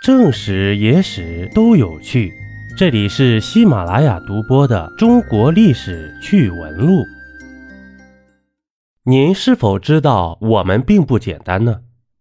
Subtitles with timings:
[0.00, 2.32] 正史、野史都有趣。
[2.76, 7.02] 这里是喜马拉雅独播的《中国历史趣闻录》。
[9.02, 11.80] 您是否知道我们并不简单呢？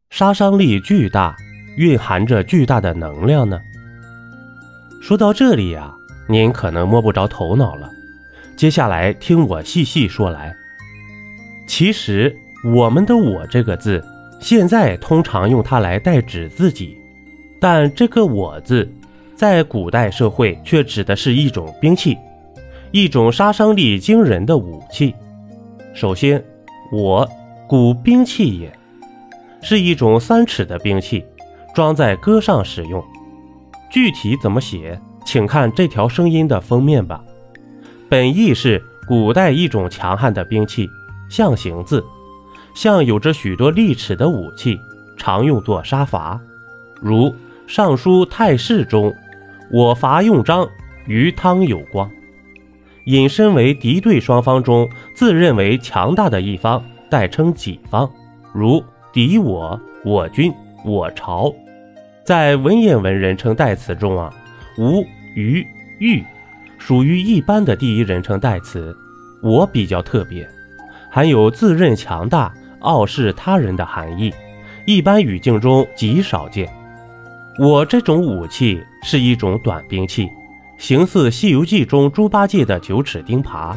[0.09, 1.35] 杀伤力巨大，
[1.77, 3.59] 蕴含着巨大的能量呢？
[4.99, 5.93] 说到这里呀，
[6.27, 7.87] 您可能摸不着头脑了。
[8.55, 10.55] 接下来听我细细说来。
[11.67, 12.35] 其实，
[12.65, 14.03] 我们的“我”这个字，
[14.41, 16.97] 现在通常用它来代指自己。
[17.59, 18.87] 但这个“我”字，
[19.35, 22.17] 在古代社会却指的是一种兵器，
[22.91, 25.15] 一种杀伤力惊人的武器。
[25.93, 26.43] 首先
[26.93, 27.27] ，“我”
[27.67, 28.71] 古兵器也，
[29.61, 31.25] 是一种三尺的兵器，
[31.73, 33.03] 装在戈上使用。
[33.89, 37.23] 具体怎么写，请看这条声音的封面吧。
[38.07, 40.87] 本意是古代一种强悍的兵器，
[41.29, 42.05] 象形字，
[42.75, 44.77] 像有着许多利齿的武器，
[45.17, 46.39] 常用作杀伐，
[47.01, 47.29] 如。
[47.67, 49.13] 《尚书太史》中，
[49.69, 50.65] 我伐用章，
[51.05, 52.09] 与汤有光。
[53.03, 58.09] 引申为敌对双方中自认为强大的一方，代称己方，
[58.53, 60.53] 如敌我、我军、
[60.85, 61.53] 我朝。
[62.23, 64.33] 在文言文人称代词中啊，
[64.77, 65.67] 吾、于、
[65.99, 66.23] 欲
[66.77, 68.95] 属于一般的第一人称代词，
[69.43, 70.47] 我比较特别，
[71.11, 74.33] 含有自认强大、傲视他人的含义，
[74.85, 76.69] 一般语境中极少见。
[77.59, 80.29] 我这种武器是一种短兵器，
[80.77, 83.75] 形似《西游记》中猪八戒的九齿钉耙，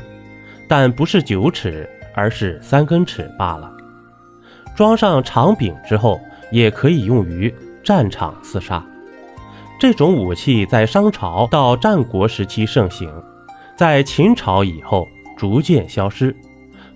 [0.69, 3.72] 但不是九齿，而是三根齿罢了。
[4.77, 6.20] 装上长柄之后，
[6.53, 8.84] 也可以用于战场厮杀。
[9.81, 13.11] 这种武器在商朝到战国时期盛行，
[13.77, 16.37] 在秦朝以后逐渐消失，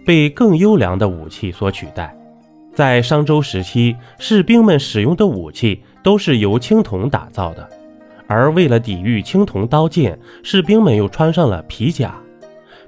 [0.05, 2.15] 被更优良的武器所取代。
[2.75, 5.83] 在商周时期，士兵们使用的武器。
[6.05, 7.69] 都是由青铜打造的，
[8.29, 12.15] 而为了抵御青铜刀剑，士兵们又穿上了皮甲。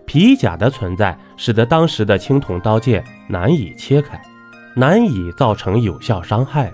[0.04, 4.20] 皮甲的存在，使得当时的青铜刀剑难以切开，
[4.74, 6.70] 难以造成有效伤害。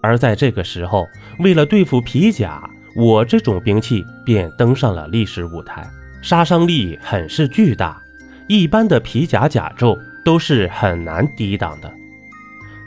[0.00, 1.06] 而在这个时候，
[1.40, 5.86] 为了对付皮甲，我这种兵器便登上了历史舞台，
[6.22, 8.02] 杀伤力很是巨大，
[8.48, 11.92] 一般的皮甲甲胄都是很难抵挡的。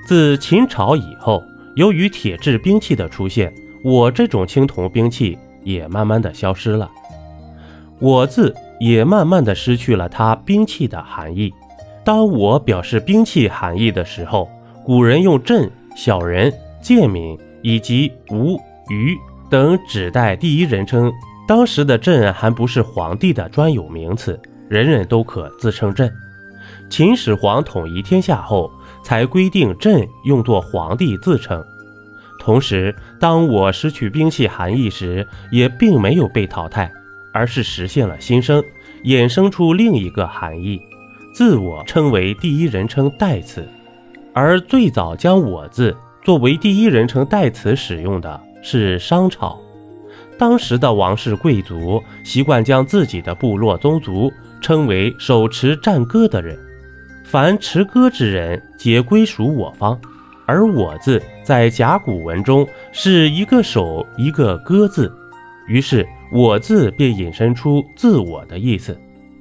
[0.08, 1.44] 自秦朝以后。
[1.76, 3.54] 由于铁制兵器的出现，
[3.84, 6.90] 我这种青铜兵器也慢慢的消失了，
[8.00, 11.52] 我字也慢慢的失去了它兵器的含义。
[12.04, 14.48] 当我表示兵器含义的时候，
[14.86, 19.18] 古人用朕、小人、贱民以及吾、余
[19.50, 21.12] 等指代第一人称。
[21.48, 24.40] 当时的朕还不是皇帝的专有名词，
[24.70, 26.12] 人人都可自称朕。
[26.90, 28.72] 秦始皇统一天下后。
[29.04, 31.64] 才规定朕用作皇帝自称，
[32.40, 36.92] 同时，当我失去兵器含义时，也并没有被淘汰，
[37.34, 38.64] 而是实现了新生，
[39.04, 40.82] 衍生出另一个含义，
[41.34, 43.68] 自我称为第一人称代词。
[44.34, 49.60] 而最早将我字作为第一人称代词使用的是商朝，
[50.40, 56.58] 当时的王室贵族习惯将自己的部落宗族称为手持战戈的人。
[57.34, 60.00] 凡持戈之人，皆归属我方。
[60.46, 65.12] 而我字在甲骨文中是一个手一个戈字，
[65.68, 68.96] 于是我字便引申出自我的意思，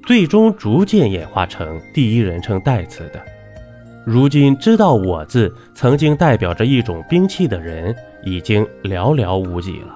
[0.06, 3.22] 最终逐渐演化成第一人称代词的。
[4.06, 9.94] 如今知道我字曾经代表着一种兵器的人，已经寥寥无几了。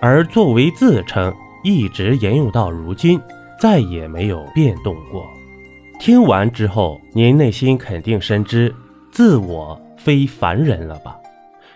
[0.00, 1.30] 而作为自称，
[1.62, 3.20] 一直沿用到如今，
[3.60, 5.22] 再也没有变动过。
[5.98, 8.72] 听完之后，您内心肯定深知，
[9.10, 11.16] 自我非凡人了吧？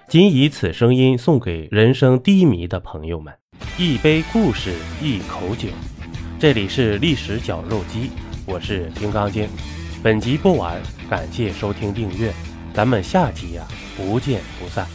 [0.09, 3.33] 仅以此声音送给人生低迷的朋友们，
[3.79, 5.69] 一杯故事，一口酒。
[6.39, 8.11] 这里是历史绞肉机，
[8.47, 9.49] 我是金刚经。
[10.03, 12.33] 本集播完，感谢收听订阅，
[12.73, 13.67] 咱们下集呀，
[13.97, 14.87] 不见不散。